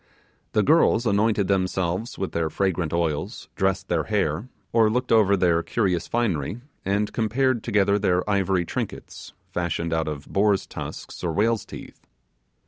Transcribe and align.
The 0.53 0.63
girls 0.63 1.05
anointed 1.05 1.47
themselves 1.47 2.17
with 2.17 2.31
their 2.31 2.49
fragrant 2.49 2.91
oils, 2.91 3.49
dressed 3.55 3.87
their 3.87 4.05
hair, 4.05 4.49
or 4.73 4.89
looked 4.89 5.11
over 5.11 5.37
their 5.37 5.61
curious 5.61 6.07
finery, 6.07 6.59
and 6.83 7.13
compared 7.13 7.61
together 7.63 7.99
their 7.99 8.27
ivory 8.27 8.65
trinkets, 8.65 9.33
fashioned 9.53 9.93
out 9.93 10.07
of 10.07 10.25
boar's 10.27 10.65
tusks 10.65 11.23
or 11.23 11.31
whale's 11.33 11.65
teeth. 11.65 12.07